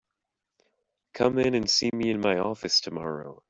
[1.13, 3.39] Come in and see me in my office tomorrow.